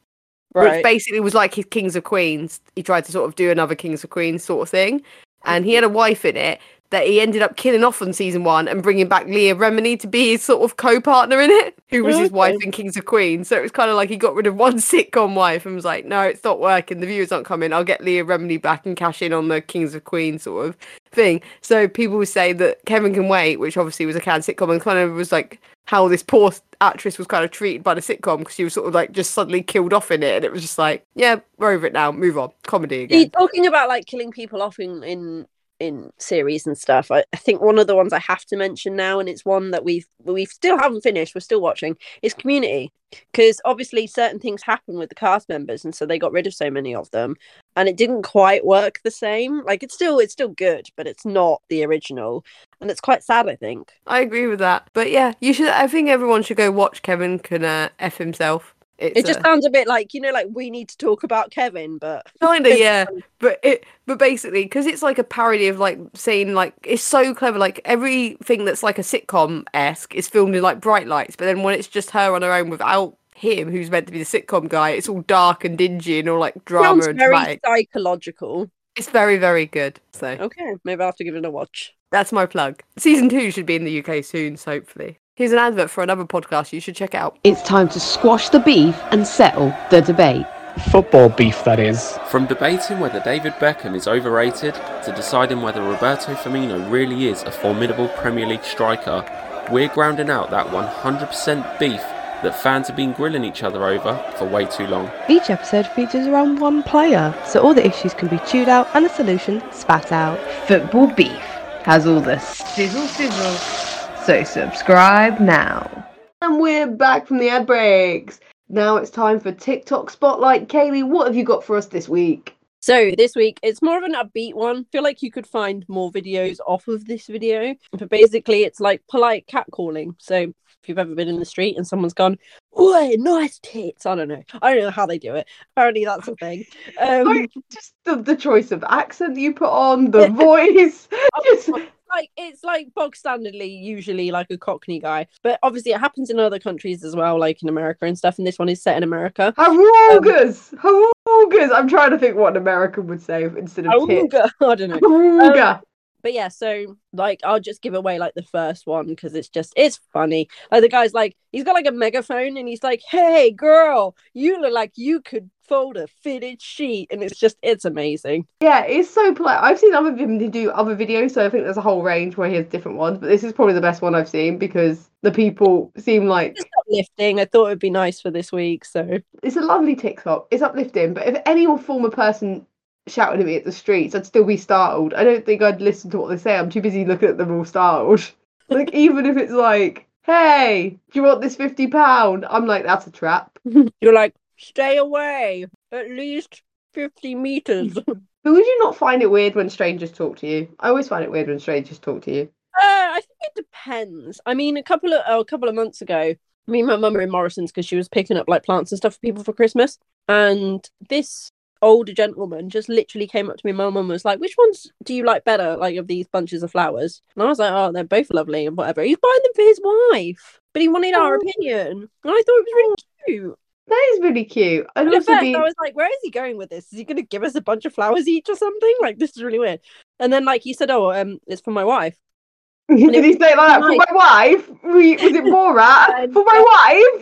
[0.53, 2.61] which basically was like his Kings of Queens.
[2.77, 5.03] He tried to sort of do another Kings of Queens sort of thing.
[5.45, 6.61] And he had a wife in it
[6.92, 10.07] that he ended up killing off on season one and bringing back Leah Remini to
[10.07, 13.48] be his sort of co-partner in it, who was his wife in Kings of Queens.
[13.48, 15.87] So it was kind of like he got rid of one sitcom wife and was
[15.87, 17.00] like, no, it's not working.
[17.00, 17.72] The viewers aren't coming.
[17.72, 20.76] I'll get Leah Remini back and cash in on the Kings of Queens sort of
[21.12, 21.40] thing.
[21.62, 24.81] So people would say that Kevin Can Wait, which obviously was a canned sitcom, and
[24.81, 26.52] kind of was like how this poor
[26.83, 29.33] actress was kind of treated by the sitcom because she was sort of like just
[29.33, 32.12] suddenly killed off in it, and it was just like, yeah, we're over it now,
[32.12, 33.18] move on, comedy again.
[33.18, 33.40] You again.
[33.40, 35.46] talking about like killing people off in in
[35.83, 37.11] in series and stuff.
[37.11, 39.73] I, I think one of the ones I have to mention now, and it's one
[39.73, 41.35] that we've we still haven't finished.
[41.35, 41.97] We're still watching.
[42.23, 42.92] Is Community
[43.31, 46.55] because obviously certain things happen with the cast members, and so they got rid of
[46.55, 47.37] so many of them,
[47.77, 49.64] and it didn't quite work the same.
[49.64, 52.45] Like it's still it's still good, but it's not the original,
[52.81, 53.49] and it's quite sad.
[53.49, 53.92] I think.
[54.07, 55.68] I agree with that, but yeah, you should.
[55.68, 58.75] I think everyone should go watch Kevin Can uh, f himself.
[59.03, 61.23] It's It just uh, sounds a bit like you know, like we need to talk
[61.23, 63.05] about Kevin, but kind of yeah
[63.38, 67.35] but it but basically because it's like a parody of like saying like it's so
[67.35, 71.45] clever like everything that's like a sitcom esque is filmed in like bright lights but
[71.47, 74.25] then when it's just her on her own without him who's meant to be the
[74.25, 77.61] sitcom guy it's all dark and dingy and all like drama sounds and very dramatic.
[77.65, 78.71] psychological.
[78.97, 81.93] it's very very good so Okay, maybe I'll have to give it a watch.
[82.11, 85.59] that's my plug season two should be in the uk soon so hopefully here's an
[85.59, 89.27] advert for another podcast you should check out It's time to squash the beef and
[89.27, 90.47] settle the debate.
[90.90, 92.18] Football beef, that is.
[92.29, 97.51] From debating whether David Beckham is overrated to deciding whether Roberto Firmino really is a
[97.51, 99.25] formidable Premier League striker,
[99.71, 102.01] we're grounding out that 100% beef
[102.42, 105.11] that fans have been grilling each other over for way too long.
[105.29, 109.05] Each episode features around one player, so all the issues can be chewed out and
[109.05, 110.40] the solution spat out.
[110.66, 111.42] Football beef
[111.85, 114.02] has all the sizzle sizzle.
[114.24, 116.06] So subscribe now.
[116.42, 121.26] and we're back from the ad breaks now it's time for tiktok spotlight kaylee what
[121.26, 124.54] have you got for us this week So this week it's more of an upbeat
[124.54, 124.85] one.
[124.92, 129.02] feel like you could find more videos off of this video, but basically it's like
[129.11, 130.14] polite catcalling.
[130.18, 132.38] So if you've ever been in the street and someone's gone,
[132.78, 134.42] "Oi, nice tits," I don't know.
[134.61, 135.46] I don't know how they do it.
[135.76, 136.64] Apparently that's a thing.
[137.00, 141.08] Um, just the, the choice of accent you put on, the voice.
[141.44, 141.70] Just,
[142.12, 146.38] like it's like bog standardly usually like a Cockney guy, but obviously it happens in
[146.38, 148.38] other countries as well, like in America and stuff.
[148.38, 149.55] And this one is set in America.
[149.57, 150.75] Harugas!
[150.75, 151.70] Harugas!
[151.75, 154.35] I'm trying to think what an American would say instead of tits.
[154.61, 154.98] I don't know.
[154.98, 155.77] Haruga!
[155.77, 155.81] Um,
[156.22, 159.72] but yeah, so like I'll just give away like the first one because it's just
[159.77, 160.48] it's funny.
[160.70, 164.61] Like the guy's like he's got like a megaphone and he's like, "Hey girl, you
[164.61, 168.46] look like you could fold a fitted sheet," and it's just it's amazing.
[168.61, 169.58] Yeah, it's so polite.
[169.62, 172.50] I've seen other him do other videos, so I think there's a whole range where
[172.50, 173.18] he has different ones.
[173.18, 176.68] But this is probably the best one I've seen because the people seem like Just
[176.80, 177.40] uplifting.
[177.40, 180.48] I thought it'd be nice for this week, so it's a lovely TikTok.
[180.50, 181.14] It's uplifting.
[181.14, 182.66] But if any former person
[183.06, 185.14] shouted at me at the streets, I'd still be startled.
[185.14, 186.54] I don't think I'd listen to what they say.
[186.54, 188.30] I'm too busy looking at them all startled.
[188.68, 193.06] Like even if it's like, "Hey, do you want this fifty pound?" I'm like, "That's
[193.06, 193.58] a trap."
[194.00, 196.62] you're like, "Stay away, at least
[196.94, 198.03] fifty meters." uh,
[198.44, 200.75] But would you not find it weird when strangers talk to you?
[200.81, 202.51] I always find it weird when strangers talk to you.
[202.75, 204.40] I think it depends.
[204.46, 206.35] I mean, a couple of oh, a couple of months ago,
[206.66, 208.96] me and my mum were in Morrison's because she was picking up like plants and
[208.96, 209.98] stuff for people for Christmas,
[210.29, 211.51] and this
[211.83, 213.70] older gentleman just literally came up to me.
[213.70, 216.62] and My mum was like, "Which ones do you like better, like of these bunches
[216.62, 219.53] of flowers?" And I was like, "Oh, they're both lovely and whatever." He's buying them
[219.55, 221.38] for his wife, but he wanted our Oh.
[221.40, 222.94] opinion, and I thought it was really
[223.27, 223.59] cute.
[223.88, 224.87] That is really cute.
[224.95, 226.92] I'd And at also first, be I was like, "Where is he going with this?
[226.92, 228.95] Is he going to give us a bunch of flowers each or something?
[229.01, 229.81] Like this is really weird."
[230.21, 232.16] And then, like he said, "Oh, um, it's for my wife."
[232.88, 234.68] Did he say it like that for my wife?
[234.85, 236.33] Was it Borat?
[236.33, 237.18] For my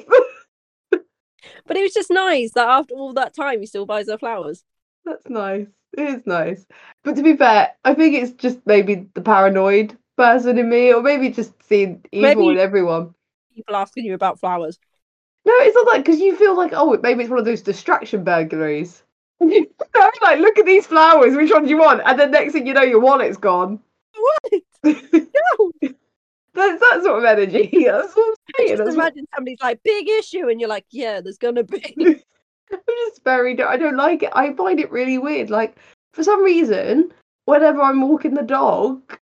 [0.92, 1.00] wife?
[1.66, 4.64] But it was just nice that after all that time, he still buys her flowers.
[5.04, 5.66] That's nice.
[5.96, 6.66] It is nice.
[7.04, 11.02] But to be fair, I think it's just maybe the paranoid person in me, or
[11.02, 13.14] maybe just seeing evil Maybe- in everyone.
[13.54, 14.78] People asking you about flowers.
[15.46, 18.24] No, it's not like because you feel like, oh, maybe it's one of those distraction
[18.24, 19.02] burglaries.
[19.42, 22.02] You know, like, look at these flowers, which one do you want?
[22.04, 23.80] And then next thing you know, your wallet's gone.
[24.14, 24.62] What?
[24.84, 25.70] No.
[26.52, 27.70] That's that sort of energy.
[27.86, 28.68] That's what I'm saying.
[28.68, 31.82] Just That's what- imagine somebody's like, big issue, and you're like, yeah, there's gonna be.
[32.70, 33.60] I'm just very.
[33.62, 34.30] I don't like it.
[34.34, 35.48] I find it really weird.
[35.48, 35.76] Like
[36.12, 37.10] for some reason,
[37.46, 39.18] whenever I'm walking the dog,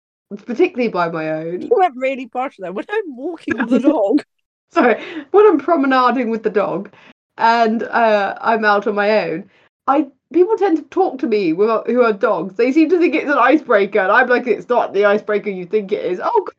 [0.45, 2.73] particularly by my own, You went really posh there.
[2.73, 4.23] When I'm walking the dog,
[4.71, 6.91] sorry, when I'm promenading with the dog,
[7.37, 9.49] and uh, I'm out on my own,
[9.87, 12.55] I people tend to talk to me who are, who are dogs.
[12.55, 15.65] They seem to think it's an icebreaker, and I'm like, it's not the icebreaker you
[15.65, 16.19] think it is.
[16.23, 16.45] Oh.
[16.45, 16.53] God.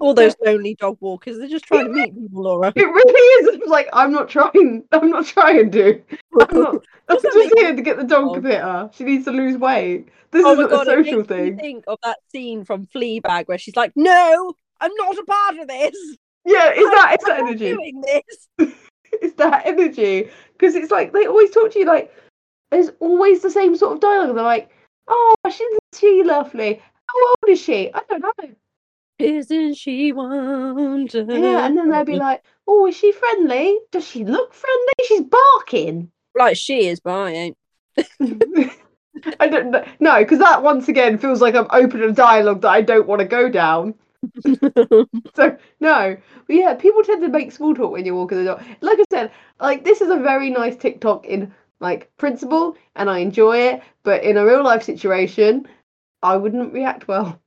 [0.00, 2.72] all those lonely dog walkers, they're just trying to meet people, Laura.
[2.74, 3.54] It really is.
[3.56, 4.84] It's like I'm not trying.
[4.92, 6.02] I'm not trying to.
[6.40, 6.84] I'm not.
[7.08, 8.42] I'm just here to get the dog dog.
[8.42, 8.90] fitter.
[8.94, 10.08] She needs to lose weight.
[10.30, 11.58] This oh isn't god, a social thing.
[11.58, 15.68] think of that scene from Fleabag where she's like, "No, I'm not a part of
[15.68, 16.16] this.
[16.44, 17.10] Yeah, I'm that.
[17.14, 17.70] It's that energy.
[17.70, 18.74] doing this."
[19.22, 20.30] It's that energy.
[20.52, 22.12] Because it's like they always talk to you like
[22.70, 24.34] there's always the same sort of dialogue.
[24.34, 24.70] They're like,
[25.08, 26.82] "Oh, she's she lovely.
[27.08, 27.92] How old is she?
[27.92, 28.54] I don't know."
[29.18, 31.38] Isn't she wonderful?
[31.38, 33.78] Yeah, and then they'll be like, "Oh, is she friendly?
[33.92, 34.94] Does she look friendly?
[35.06, 37.56] She's barking." like she is, but I ain't.
[39.40, 39.84] I don't know.
[40.00, 43.20] No, because that once again feels like I'm opening a dialogue that I don't want
[43.20, 43.94] to go down.
[45.36, 48.62] So no, but yeah, people tend to make small talk when you're walking the dog.
[48.80, 53.18] Like I said, like this is a very nice TikTok in like principle, and I
[53.18, 53.82] enjoy it.
[54.02, 55.66] But in a real life situation,
[56.22, 57.40] I wouldn't react well.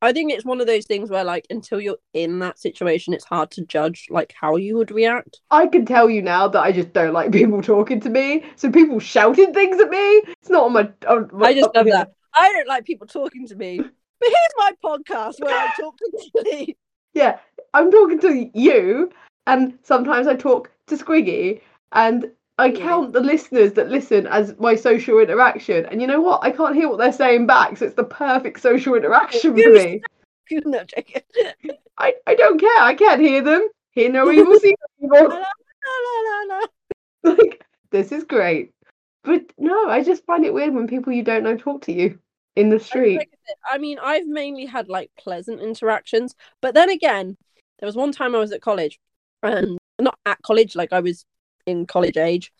[0.00, 3.24] I think it's one of those things where, like, until you're in that situation, it's
[3.24, 5.40] hard to judge like how you would react.
[5.50, 8.44] I can tell you now that I just don't like people talking to me.
[8.56, 10.90] So people shouting things at me, it's not on my.
[11.08, 12.12] On my I just love that.
[12.34, 13.82] I don't like people talking to me,
[14.20, 16.76] but here's my podcast where I talk to Tilly.
[17.14, 17.38] Yeah,
[17.74, 19.10] I'm talking to you,
[19.46, 21.60] and sometimes I talk to Squiggy,
[21.92, 25.86] and I count the listeners that listen as my social interaction.
[25.86, 26.42] And you know what?
[26.42, 30.02] I can't hear what they're saying back, so it's the perfect social interaction for me.
[30.50, 30.84] no.
[31.98, 32.80] I, I don't care.
[32.80, 33.68] I can't hear them.
[33.90, 35.28] Hear no evil, see no evil.
[35.88, 37.32] La, la, la.
[37.32, 38.72] Like, this is great.
[39.24, 42.18] But no, I just find it weird when people you don't know talk to you
[42.58, 43.28] in the street.
[43.70, 47.36] I mean, I've mainly had like pleasant interactions, but then again,
[47.78, 48.98] there was one time I was at college,
[49.42, 51.24] and not at college, like I was
[51.66, 52.52] in college age.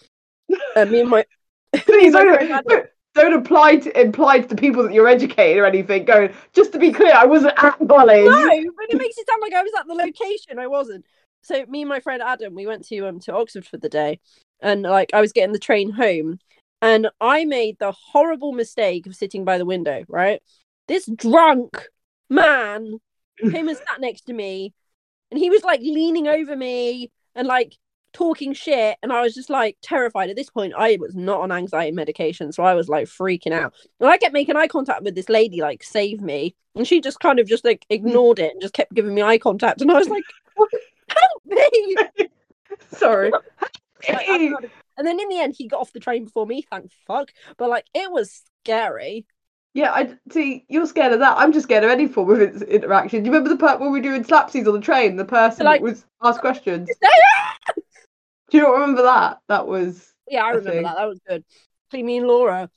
[0.76, 1.24] Uh, me and my
[1.74, 5.58] Please my don't, had- don't, don't apply to imply to the people that you're educating
[5.58, 6.04] or anything.
[6.04, 8.24] Going just to be clear, I wasn't at college.
[8.24, 10.58] no, but it makes it sound like I was at the location.
[10.58, 11.04] I wasn't.
[11.42, 14.20] So me and my friend Adam, we went to um to Oxford for the day,
[14.60, 16.38] and like I was getting the train home,
[16.80, 20.04] and I made the horrible mistake of sitting by the window.
[20.08, 20.42] Right,
[20.86, 21.88] this drunk
[22.28, 22.98] man
[23.38, 24.74] came and sat next to me,
[25.30, 27.76] and he was like leaning over me and like
[28.12, 30.30] talking shit and I was just like terrified.
[30.30, 33.74] At this point, I was not on anxiety medication, so I was like freaking out.
[34.00, 36.54] And I kept making eye contact with this lady, like, save me.
[36.74, 39.38] And she just kind of just like ignored it and just kept giving me eye
[39.38, 39.80] contact.
[39.80, 40.24] And I was like,
[41.08, 41.96] help me.
[42.90, 43.30] Sorry.
[44.08, 47.30] Like, and then in the end, he got off the train before me, thank fuck.
[47.56, 49.26] But like, it was scary.
[49.74, 50.64] Yeah, I see.
[50.68, 51.36] You're scared of that.
[51.36, 53.22] I'm just scared of any form of in- interaction.
[53.22, 55.16] Do you remember the part when we were doing slapsies on the train?
[55.16, 56.88] The person Like- was asked questions.
[58.50, 59.38] Do you not remember that?
[59.48, 60.96] That was Yeah, I remember that.
[60.96, 61.44] That was good.
[61.86, 62.70] Actually, me and Laura,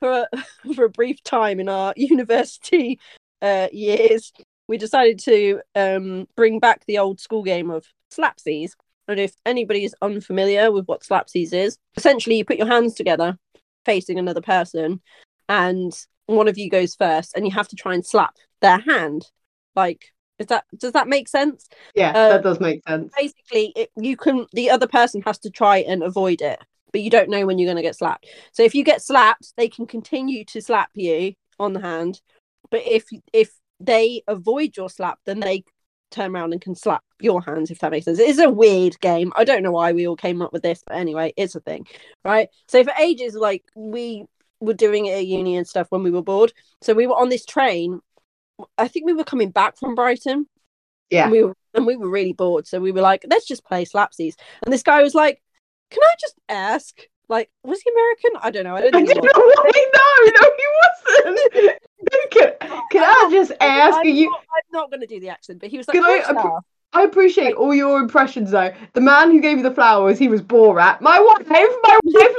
[0.00, 0.44] for a,
[0.74, 2.98] for a brief time in our university
[3.40, 4.32] uh, years,
[4.68, 8.72] we decided to um, bring back the old school game of slapsies.
[9.12, 13.38] And if anybody is unfamiliar with what slapsies is, essentially you put your hands together
[13.84, 15.00] facing another person,
[15.48, 15.92] and
[16.26, 19.26] one of you goes first, and you have to try and slap their hand.
[19.74, 21.68] Like, is that does that make sense?
[21.94, 22.10] yeah.
[22.10, 23.12] Uh, that does make sense.
[23.16, 26.58] basically it, you can the other person has to try and avoid it
[26.90, 29.52] but you don't know when you're going to get slapped so if you get slapped
[29.56, 32.20] they can continue to slap you on the hand
[32.70, 35.64] but if if they avoid your slap then they
[36.12, 39.32] turn around and can slap your hands if that makes sense it's a weird game
[39.36, 41.86] i don't know why we all came up with this but anyway it's a thing
[42.24, 44.24] right so for ages like we
[44.60, 46.52] were doing it at uni and stuff when we were bored
[46.82, 48.00] so we were on this train
[48.78, 50.46] i think we were coming back from brighton
[51.10, 51.24] Yeah.
[51.24, 53.86] and we were and we were really bored, so we were like, let's just play
[53.86, 54.34] slapsies.
[54.62, 55.40] And this guy was like,
[55.90, 57.00] Can I just ask?
[57.30, 58.32] Like, was he American?
[58.42, 58.76] I don't know.
[58.76, 59.32] I don't I don't was.
[59.32, 59.42] know.
[59.96, 61.78] No, no, he wasn't.
[62.30, 62.52] can,
[62.90, 64.30] can I just ask I'm you?
[64.30, 66.28] Not, I'm not going to do the accent, but he was like, Can I "What's
[66.28, 66.60] appro- that?"
[66.94, 68.70] I appreciate all your impressions though.
[68.92, 71.00] The man who gave you the flowers, he was Borat.
[71.00, 72.36] My wife, my wife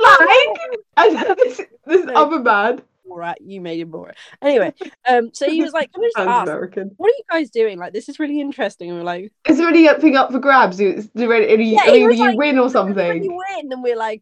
[0.97, 2.14] like, and this, this No.
[2.14, 2.82] other man.
[3.09, 4.14] All right, you made him more.
[4.41, 4.74] Anyway,
[5.07, 6.91] um, so he was like, Can I just ask, American.
[6.97, 7.78] what are you guys doing?
[7.80, 8.89] Like, this is really interesting.
[8.89, 10.80] And we're like, Is there anything up for grabs?
[10.80, 13.24] Is there any, Yeah, any was you like, win or something?
[13.24, 14.22] you win, and we're like,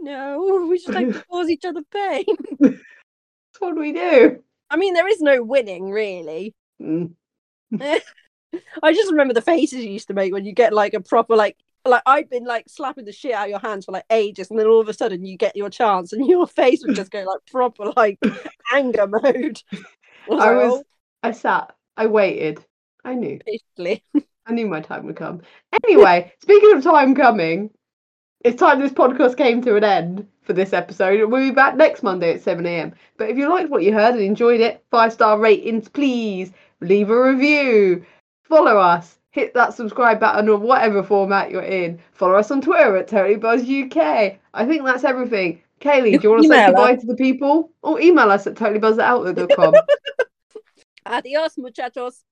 [0.00, 2.24] No, we just like to cause each other pain.
[3.58, 4.42] What do we do?
[4.70, 6.54] I mean, there is no winning, really.
[6.80, 7.14] Mm.
[8.82, 11.36] I just remember the faces you used to make when you get like a proper
[11.36, 14.50] like like I'd been like slapping the shit out of your hands for like ages,
[14.50, 17.10] and then all of a sudden you get your chance, and your face would just
[17.10, 18.18] go like proper like
[18.72, 19.62] anger mode.
[19.72, 19.78] I
[20.28, 20.84] was I was, "Oh,
[21.22, 22.64] I sat, I waited.
[23.04, 24.04] I knew, patiently.
[24.46, 25.42] I knew my time would come.
[25.84, 27.70] Anyway, speaking of time coming,
[28.40, 31.28] it's time this podcast came to an end for this episode.
[31.28, 32.94] We'll be back next Monday at 7 a.m.
[33.16, 37.10] But if you liked what you heard and enjoyed it, five star ratings, please leave
[37.10, 38.04] a review,
[38.44, 41.98] follow us, hit that subscribe button or whatever format you're in.
[42.12, 44.38] Follow us on Twitter at Totally Buzz UK.
[44.54, 45.62] I think that's everything.
[45.80, 47.00] Kaylee, do you want to say goodbye us.
[47.00, 47.70] to the people?
[47.82, 49.74] Or email us at totallybuzz at outlook.com.
[51.06, 52.24] Adios, muchachos.